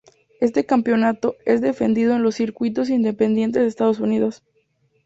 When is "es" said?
1.45-1.61